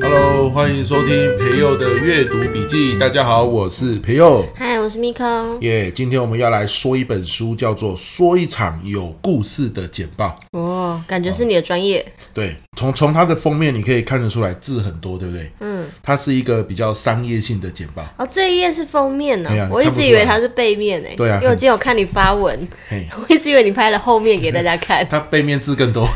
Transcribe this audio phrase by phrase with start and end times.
[0.00, 2.98] Hello，欢迎收听培佑的阅读笔记。
[2.98, 4.44] 大家好，我是培佑。
[4.54, 5.58] 嗨，我是 Miko。
[5.60, 10.38] 耶，今天我们要来说一本书，叫做《说一场有故事的简报》。
[10.98, 12.04] 哦，感觉是你的专业。
[12.34, 15.50] 对，从从它的封面你可以看得出来字很多，对不对？
[15.60, 15.86] 嗯。
[16.02, 18.06] 它是一个比较商业性的简报。
[18.18, 19.68] 哦，这一页是封面呢、啊。
[19.70, 21.14] 我一直以为它是背面诶。
[21.16, 21.36] 对啊。
[21.36, 25.06] 因为我今天有看你发文， 我一直以为你拍了后面给大家看。
[25.10, 26.06] 它背面字更多。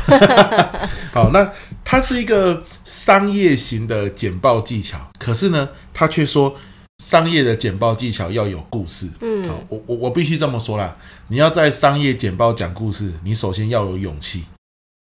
[1.11, 1.51] 好，那
[1.83, 6.55] 它是一个商业型的简报技巧，可是呢，它却说
[7.03, 9.07] 商业的简报技巧要有故事。
[9.21, 10.95] 嗯，好，我我我必须这么说啦，
[11.27, 14.43] 你要在商业简报讲故事，你首先要有勇气。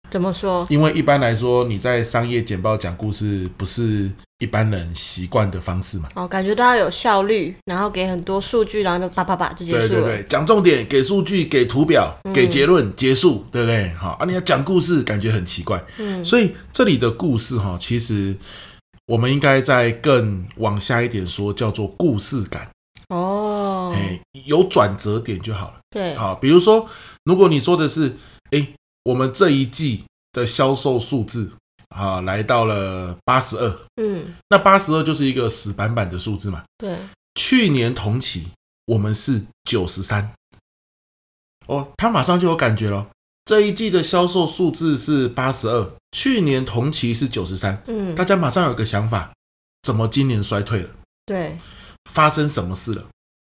[0.10, 0.66] 怎么说？
[0.70, 6.08] 因为一般来说，你在商业简报讲故事不是一般人习惯的方式嘛？
[6.16, 9.88] 哦，感觉都要有效率，然后给很多数据，然后就啪啪啪就结束了。
[9.88, 13.90] 对对对，讲重点，给数据，给图表，给结论，嗯、结束，对不对？
[13.96, 15.84] 好啊，你要讲故事，感觉很奇怪。
[15.98, 18.36] 嗯，所以这里的故事哈，其实
[19.08, 22.70] 我们应该再更往下一点说，叫做故事感。
[23.10, 25.74] 哦，哎，有转折点就好了。
[25.90, 26.88] 对，好，比如说，
[27.26, 28.14] 如果你说的是，哎。
[29.08, 31.50] 我们这一季的销售数字
[31.96, 33.80] 啊，来到了八十二。
[33.96, 36.66] 嗯，那八十二就是一个死板板的数字嘛。
[36.78, 37.00] 对。
[37.36, 38.48] 去年同期
[38.88, 40.34] 我们是九十三。
[41.68, 43.08] 哦，他马上就有感觉了。
[43.46, 47.82] 这一季的销售数字是八十二，去年同期是九十三。
[47.88, 49.32] 嗯，大家马上有个想法，
[49.84, 50.90] 怎么今年衰退了？
[51.26, 51.58] 对。
[52.12, 53.06] 发生什么事了？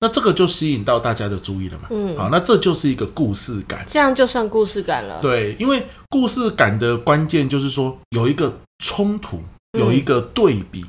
[0.03, 1.89] 那这个就吸引到大家的注意了嘛？
[1.91, 5.21] 嗯，好，那这就是一个故事感，这样就算故事感了。
[5.21, 9.43] 对，因为故事感的关键就是说有一个冲突，
[9.79, 10.87] 有一个对比，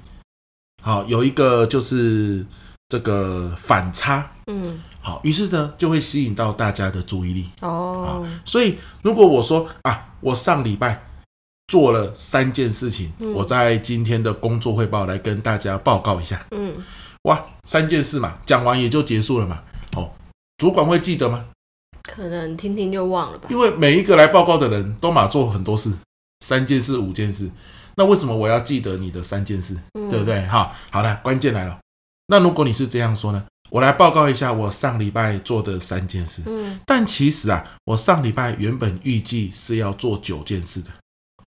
[0.81, 2.45] 好，有一个就是
[2.87, 7.49] 这个反差，嗯，好，于是呢就会吸引到大家的注意力。
[7.59, 11.03] 哦，所以如果我说啊，我上礼拜
[11.67, 16.45] 做了三件事情，我在今天的工作汇报来跟大家报告一下。
[16.51, 16.73] 嗯。
[17.23, 19.61] 哇，三件事嘛，讲完也就结束了嘛。
[19.95, 20.11] 哦，
[20.57, 21.45] 主管会记得吗？
[22.03, 23.47] 可能听听就忘了吧。
[23.51, 25.91] 因为每一个来报告的人都嘛做很多事，
[26.39, 27.49] 三件事、五件事，
[27.95, 29.77] 那为什么我要记得你的三件事？
[29.93, 30.41] 嗯、对不对？
[30.47, 31.77] 哈，好了，关键来了。
[32.27, 33.45] 那如果你是这样说呢？
[33.69, 36.41] 我来报告一下我上礼拜做的三件事。
[36.45, 40.89] 嗯，但其实啊，我上礼拜原本预计是要做九件事的。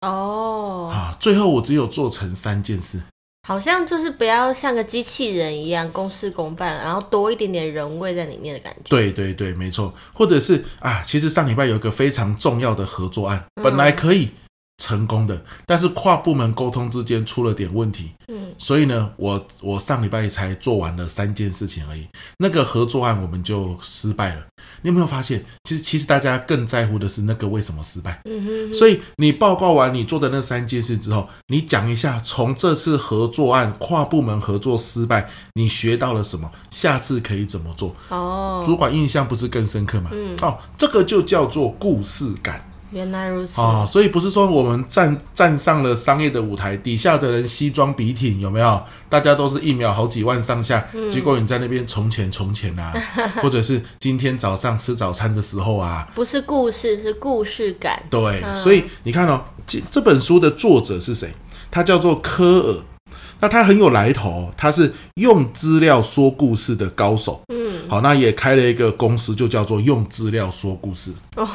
[0.00, 3.00] 哦，啊，最后我只有做成三件事。
[3.48, 8.90] 好像就是不要像个机器人一样公事公办，然后多一点点人味在里面的感觉。
[8.90, 9.94] 对对对，没错。
[10.12, 14.28] 或者是啊，其实上礼拜有一个非常重要的合作案，本来可以。
[14.88, 22.06] 成功的，但是跨部门沟通之间出了点问题，嗯，所以呢，我我上礼拜才做完了三件事情而已，
[22.38, 24.46] 那个合作案我们就失败了。
[24.80, 28.22] 你有没有发现，其实其实大家更在乎的是那个为什么失败？
[28.24, 28.74] 嗯哼哼。
[28.74, 36.50] 所以你报告完你做的那三件事之后，你讲一下从这次合作案跨部门合作失败，你学到了什么？
[36.70, 37.94] 下次可以怎么做？
[38.08, 40.08] 哦，主管印象不是更深刻吗？
[40.14, 42.64] 嗯，哦，这个就叫做故事感。
[42.90, 43.86] 原来如此啊、哦！
[43.86, 48.82] 所以不是说我们站站上了商业的舞台，底下的人西装笔挺，有没有？
[49.08, 52.92] 大家都是一秒好几万上下，嗯、结果你在那边从前从前啊，
[53.42, 58.02] 或者是今天早上吃早餐的时候啊，不是故事，是故事感。
[58.08, 61.32] 对，嗯、所以你看哦，这这本书的作者是谁？
[61.70, 62.82] 他叫做科尔。
[63.40, 67.40] 那他很有来头，他是用资料说故事的高手。
[67.48, 71.12] 嗯，好，那也开了一个公司，就叫做用资料说故事。
[71.36, 71.46] 哦，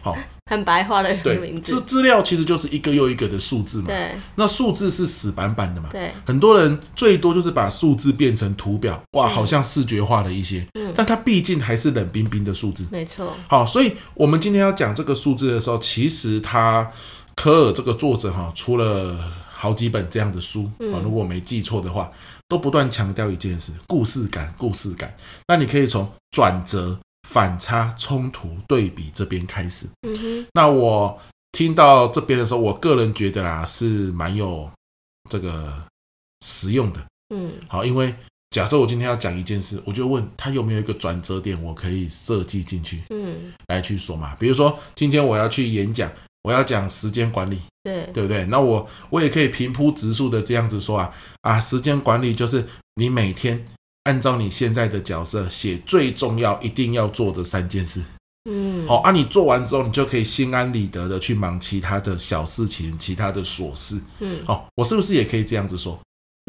[0.00, 0.16] 好，
[0.50, 1.74] 很白话的名字。
[1.74, 3.88] 资资料其实就是一个又一个的数字嘛。
[3.88, 4.12] 对。
[4.36, 5.90] 那数字是死板板的嘛。
[5.92, 6.10] 对。
[6.24, 10.66] 很多人最多就是把数字变成图表，哇，好像视觉化了一些。
[10.78, 10.92] 嗯。
[10.96, 12.86] 但它毕竟还是冷冰冰的数字。
[12.90, 13.34] 没错。
[13.46, 16.90] 好，所以我们今天要讲这个数字的时候，其实他
[17.34, 19.18] 科尔这个作者哈，除了。
[19.58, 22.12] 好几本这样的书啊，如果我没记错的话，
[22.46, 25.16] 都不断强调一件事：故事感，故事感。
[25.48, 26.98] 那你可以从转折、
[27.28, 29.88] 反差、冲突、对比这边开始。
[30.02, 30.46] 嗯哼。
[30.52, 31.18] 那我
[31.52, 34.70] 听到这边的时候，我个人觉得啦，是蛮有
[35.30, 35.72] 这个
[36.44, 37.00] 实用的。
[37.34, 37.52] 嗯。
[37.66, 38.14] 好，因为
[38.50, 44.36] 假设我今天要讲一件事，我就问他有没有一个转折点，我可以设计进去，嗯，来去说嘛。
[44.38, 46.12] 比如说今天我要去演讲。
[46.42, 48.10] 我要讲时间管理，对。
[48.12, 48.44] 对不对？
[48.46, 52.64] 那我我也可以平铺直述的这样子说啊啊，时间管理就是
[52.96, 53.64] 你每天
[54.04, 58.02] 按照你现在的角色写最重要一定要做的三件事，
[58.50, 65.98] 嗯，好啊，你做完之后，你就可以心安理得的去忙其他的小事情，其他的琐事，嗯，好，我是不是也可以这样子说？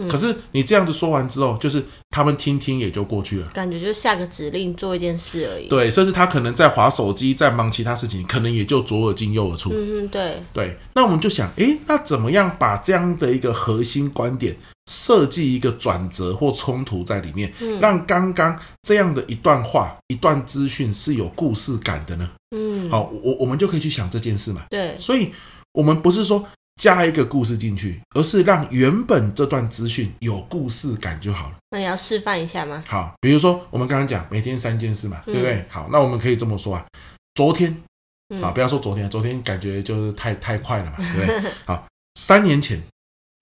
[0.07, 5.67] 可是你这样子说完之后，就是他们听听也就过去了，感觉就下个指令做一件事而已。
[5.67, 9.71] 对，甚至他可能在划手机，在忙其他事情，可能也就左耳进右耳出。
[9.73, 10.77] 嗯嗯，对对。
[10.93, 14.55] 那我们就想，诶，那怎么样把这样的一个核心观点
[14.85, 22.29] 设计一个转折或冲突在里面，嗯、让刚刚这样的一段话、一段资讯是有故事感的呢？
[22.55, 24.65] 嗯，好，我我们就可以去想这件事嘛。
[24.69, 25.31] 对，所以
[25.71, 26.45] 我们不是说。
[26.77, 31.55] 加一个故事进去，而是让原本这段资讯有故事感就好了。
[31.71, 32.83] 那你要示范一下吗？
[32.87, 35.65] 好，比如说我们刚刚讲每天三件事嘛，嗯、对不对？
[35.67, 36.85] 好，那我们可以这么说啊，
[37.33, 37.75] 昨天，
[38.41, 41.51] 啊，不要说昨天，昨天感觉就是太太快了嘛， 对不对？
[41.65, 41.85] 好，
[42.15, 42.81] 三年前，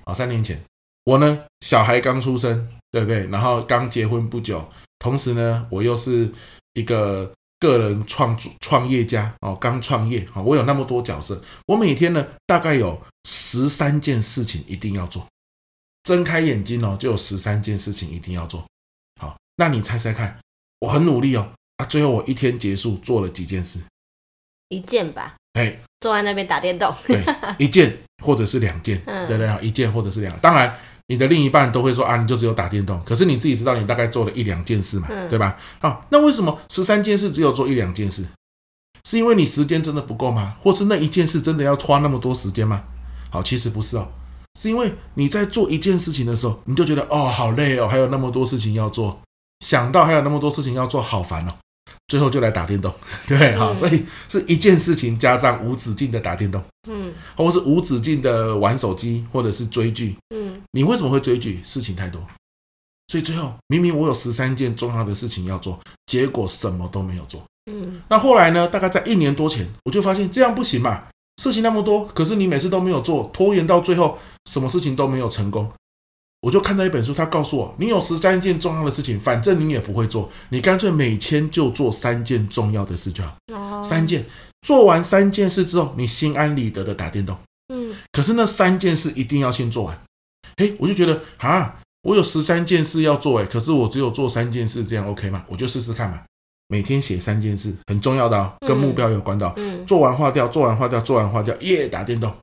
[0.05, 0.59] 啊，三年前，
[1.03, 3.27] 我呢，小孩刚出生，对不对？
[3.27, 4.65] 然后刚结婚不久，
[4.99, 6.31] 同时呢，我又是
[6.73, 7.31] 一个。
[7.57, 15.27] 个人创创业家哦，刚创业啊，我有那么多角色，我每天呢大概有十三件事情一定要做，
[16.03, 18.63] 睁开眼睛哦就有十三件事情一定要做。
[19.19, 20.39] 好，那你猜猜看，
[20.79, 23.79] 我很努力哦啊，最后我一天结束做了几件事？
[24.69, 25.35] 一件吧。
[25.59, 26.93] 哎，坐在那边打电动。
[27.07, 27.23] 对，
[27.57, 29.67] 一件或者是两件，对、对不对？
[29.67, 30.77] 一件或者是两，当然。
[31.07, 32.99] 你的另一半都会说啊，你就只有打电动。
[33.03, 35.55] 可是你自己知道，你大概做了一两件事嘛，对吧？
[35.79, 38.25] 好，那为什么十三件事只有做一两件事？
[39.03, 40.57] 是因为你时间真的不够吗？
[40.63, 42.83] 或是那一件事真的要花那么多时间吗？
[43.35, 44.07] 好，其实不是哦，
[44.57, 49.19] 是因为你在做一件事情的时候，你就觉得哦，好累哦，还有那么多事情要做，
[49.59, 51.53] 想到还有那么多事情要做，好烦哦。
[52.07, 52.93] 最后就来打电动，
[53.27, 61.59] 对，好，所以是一件事情加上无止境的打电动，嗯，或是无止境的玩手机，或者是追剧，嗯，你为什么会追剧？
[61.65, 62.21] 事情太多，
[63.07, 68.67] 所以最后明明我有十三件重要的事情要做，结果什么都没有做，嗯，那后来呢？
[68.67, 71.03] 大概在一年多前，我就发现这样不行嘛，
[71.37, 74.17] 事情那么多，可是你每次都没有做，拖延到最后，
[74.49, 75.71] 什么事情都没有成功。
[76.41, 83.35] 我就看到一本书，他告诉我，你有十三件重要的事情，反正你也不会做，你干脆每天就做三件重要的事就好。
[83.51, 84.23] 哦，三件，
[84.61, 87.35] 做完三件事之后，你心安理得的打电动。
[87.73, 89.99] 嗯，可是那三件事一定要先做完。
[90.57, 95.43] 诶，我就觉得啊，我有十三件事要做，诶，可是我只有做三件事，这样 OK 吗？
[95.49, 96.21] 我就试试看嘛，
[96.67, 99.53] 每天写三件事，很重要的哦，跟目标有关的哦。
[99.57, 102.33] 嗯，做完划掉，做完划掉，做完划掉，耶，打电动。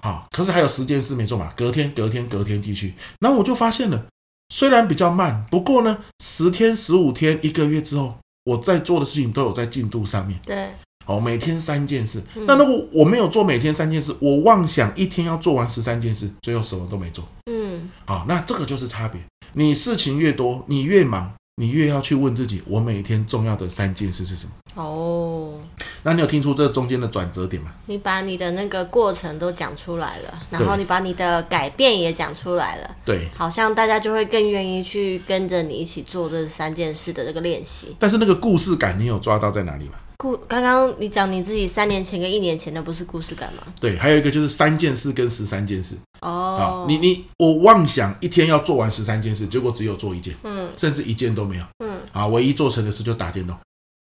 [0.00, 1.52] 好，可是还有十件事没做嘛？
[1.56, 2.94] 隔天、隔天、隔天继续。
[3.20, 4.06] 然后我就发现了，
[4.48, 10.40] 虽然比较慢，不过呢，十天、十五天、一个月之后，我在做的事情都有在进度上面。
[10.46, 10.70] 对，
[11.04, 12.22] 好，每天三件事。
[12.46, 17.26] 那如果我没有做每天三件事，我妄想一天要做完十三件事，最后什么都没做。
[17.50, 19.20] 嗯，好，那这个就是差别。
[19.54, 21.34] 你事情越多，你越忙。
[21.60, 24.52] 你越要去问自己，我每天重要的三件事是什么？
[24.80, 25.58] 哦，
[26.04, 27.72] 那你有听出这中间的转折点吗？
[27.86, 37.96] 你把你的那个过程都讲出来了，然后你把你的改变也讲出来了，对，好像大家就会更愿意去跟着你一起做这三件事的这个练习。
[37.98, 39.94] 但是那个故事感，你有抓到在哪里吗？
[40.20, 43.62] 故刚刚你讲你自己三年前跟一年前的不是故事感吗？
[43.80, 45.96] 对，还有一个就是三件事跟十三件事。
[46.22, 53.56] 哦，你你我妄想一天要做完十三件事，结果只有做一件，嗯，甚至一件都没有，嗯，啊，唯一做成的事就打电动。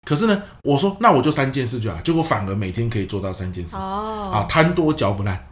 [0.06, 3.74] 可是呢，我说那我就三件事就好，结果反而每天可以做到三件事。
[3.74, 5.44] 哦，啊，贪多嚼不烂。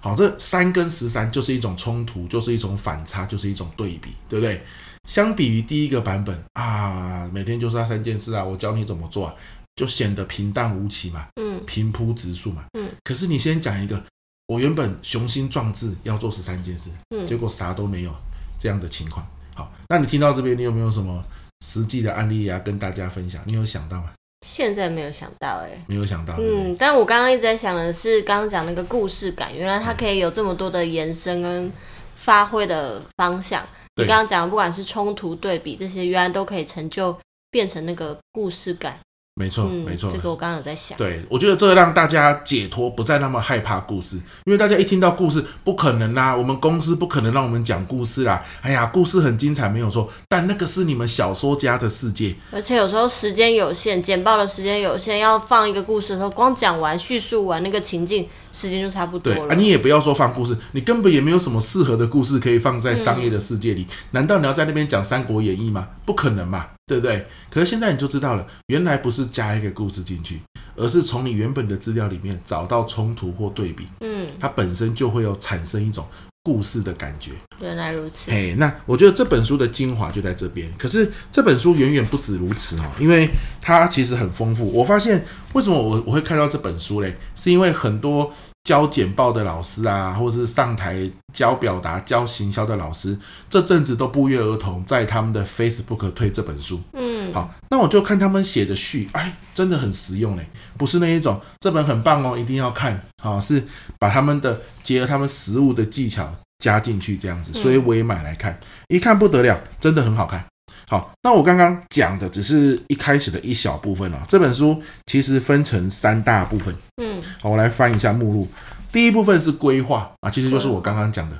[0.00, 4.62] 好，这三跟十三就是一种冲突，就是一种反差，就是一种对比，对不对？
[5.08, 9.34] 相比于第一个版本啊，每天就是那三件事啊，我教你怎么做啊。
[9.76, 12.88] 就显得平淡无奇嘛，嗯，平铺直述嘛，嗯。
[13.02, 14.02] 可是你先讲一个，
[14.46, 18.14] 我原本雄心壮志要做十三件事，嗯，结果啥都没有
[18.58, 19.26] 这样的情况。
[19.54, 21.24] 好，那你听到这边，你有没有什么
[21.64, 23.42] 实际的案例啊，跟大家分享？
[23.46, 24.12] 你有想到吗？
[24.46, 26.36] 现在没有想到，哎，没有想到。
[26.38, 31.72] 嗯，但我刚刚一直在想的是，刚刚讲那个故事感，原来它可以有这么多的延伸跟
[32.16, 33.66] 发挥的方向。
[33.96, 37.16] 你刚刚讲的不管是冲突、对比这些，原来都可以成就
[37.50, 38.98] 变成那个故事感。
[39.36, 40.96] 没错，没错，这个我刚刚有在想。
[40.96, 48.44] 对，我觉得这个让大家解脱，不再那么害怕故事，因为大家一听到故事，不可能啦，我们公司不可能让我们讲故事啦。
[48.60, 59.40] 哎呀，故事很精彩，没有错，但那个是你们小说家的世界，而且有时候时间有限，简报的时间有限，要放一个故事的时候，光讲完叙述完那个情境，时间就差不多了。
[59.40, 63.82] 对啊，你也不要说放故事，你根本也没有什么适合的故事可以放在商业的世界里。
[63.82, 65.88] 嗯、难道你要在那边讲《三国演义》吗？
[66.06, 66.66] 不可能嘛。
[66.86, 67.26] 对不对？
[67.50, 70.38] 可是现在你就知道了，原来不是加一个故事进去，
[70.76, 76.06] 而是从你原本的资料里面找到冲突或对比，嗯，它本身就会有产生一种
[76.44, 77.32] 故事的感觉。
[77.60, 78.30] 原来如此。
[78.30, 80.70] 哎，那我觉得这本书的精华就在这边。
[80.78, 83.28] 可是这本书远远不止如此哦，因为
[83.60, 84.70] 它其实很丰富。
[84.70, 85.24] 我发现
[85.54, 87.16] 为什么我我会看到这本书嘞？
[87.34, 88.30] 是因为很多
[88.64, 93.16] 教简报的老师啊，或者是上台教表达、教行销的老师，
[93.50, 96.80] 这阵子都不约而同在他们的 Facebook 推这本书。
[96.94, 103.62] 嗯，好，那我就看他们写的序，哎，真的很实用嘞，不是那一种这本很棒哦，一定要看，好，是
[103.98, 110.42] 把他们的结合他们实物的技巧加进去这样子，所以我也买来看，一看不得了，真的很好看。
[110.88, 114.22] 好，那我刚刚讲的只是一开始的一小部分啊。
[114.28, 116.74] 这本书其实分成三大部分。
[116.96, 118.48] 嗯，好，我来翻一下目录。
[118.92, 121.36] 第一部分是规划啊，其实就是我刚刚讲的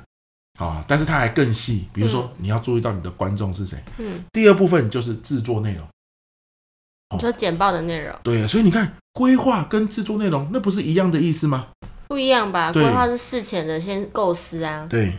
[0.59, 1.87] 啊，但是它还更细。
[1.93, 3.77] 比如说，你要注意到你的观众是谁。
[3.97, 4.23] 嗯。
[4.33, 5.87] 第二部分就是制作内容。
[7.15, 8.13] 你说简报的内容。
[8.23, 11.67] 对，所以你看，规划跟制作内容那不是一样的意思吗？
[12.07, 12.73] 不一样吧？
[12.73, 14.87] 规划是事前的先构思啊。
[14.89, 15.13] 对。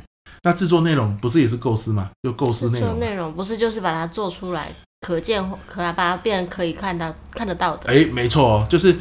[0.46, 2.08] 那制作内容不是也是构思吗？
[2.22, 3.00] 就构思内容。
[3.00, 7.92] 内容不是就是把它做出来，可见可把它变成可以看到看得到的。
[7.92, 8.96] 哎，没错哦，就是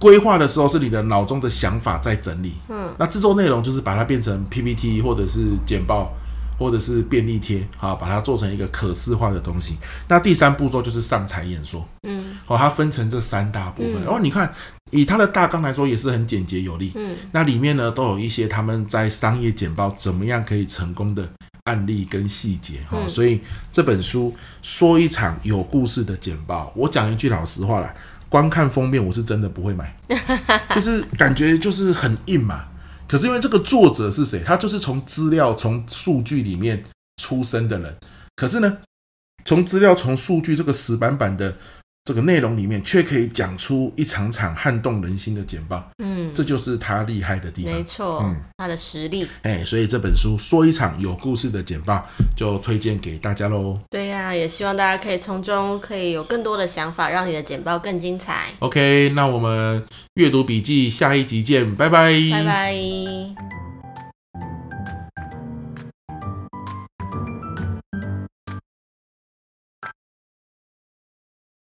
[0.00, 2.54] 规划的时候是你的脑中的想法在整理。
[2.68, 6.12] 嗯，那制作内容就是把它变成 PPT 或者是简报
[6.58, 9.76] 或者是便利贴，好，把它做成一个可视化的东西。
[10.08, 11.86] 那第三步骤就是上台演说。
[12.02, 12.17] 嗯，
[12.48, 14.02] 好，它分成这三大部分。
[14.02, 14.52] 然后你看。
[14.90, 16.92] 以它的大纲来说，也是很简洁有力。
[16.94, 21.28] 嗯，那里面呢，都有一些他们在商业简报怎么样可以成功的
[21.64, 22.96] 案例跟细节哈。
[23.06, 23.38] 所以
[23.70, 27.94] 这本书说一场有故事的简报，我讲一句老实话啦，
[28.30, 29.94] 光看封面我是真的不会买，
[30.74, 32.64] 就是感觉就是很硬嘛。
[33.06, 34.42] 可是因为这个作者是谁？
[34.42, 36.82] 他就是从资料、从数据里面
[37.22, 37.94] 出生的人。
[38.36, 38.78] 可是呢，
[39.44, 41.54] 从资料、从数据这个死板板的。
[42.08, 52.02] 这个内容里面却可以讲出一场场撼动人心的简报，嗯，这就是他厉害的地方，没错，嗯，他的实力，哎，所以这本书说一场有故事的简报，
[52.34, 53.78] 就推荐给大家喽。
[53.90, 58.46] 对呀、啊，也希望大家可以从中可以有更多的想法，让你的简报更精彩。
[58.60, 59.84] OK，那我们
[60.14, 63.57] 阅读笔记下一集见，拜拜，拜拜。